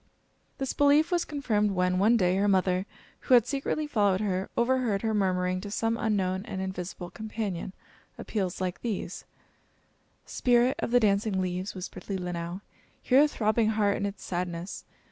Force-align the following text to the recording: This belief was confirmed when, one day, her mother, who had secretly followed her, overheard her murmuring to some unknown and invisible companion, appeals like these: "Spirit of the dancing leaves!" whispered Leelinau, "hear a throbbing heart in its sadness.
This 0.57 0.73
belief 0.73 1.11
was 1.11 1.25
confirmed 1.25 1.69
when, 1.73 1.99
one 1.99 2.17
day, 2.17 2.35
her 2.37 2.47
mother, 2.47 2.87
who 3.19 3.35
had 3.35 3.45
secretly 3.45 3.85
followed 3.85 4.19
her, 4.19 4.49
overheard 4.57 5.03
her 5.03 5.13
murmuring 5.13 5.61
to 5.61 5.69
some 5.69 5.95
unknown 5.95 6.43
and 6.45 6.59
invisible 6.59 7.11
companion, 7.11 7.71
appeals 8.17 8.59
like 8.59 8.81
these: 8.81 9.25
"Spirit 10.25 10.75
of 10.79 10.89
the 10.89 10.99
dancing 10.99 11.39
leaves!" 11.39 11.75
whispered 11.75 12.09
Leelinau, 12.09 12.61
"hear 12.99 13.21
a 13.21 13.27
throbbing 13.27 13.69
heart 13.69 13.95
in 13.95 14.07
its 14.07 14.23
sadness. 14.23 14.85